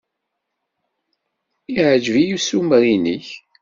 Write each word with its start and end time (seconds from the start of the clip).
Yeɛjeb-iyi 1.73 2.35
ussumer-nnek. 2.37 3.25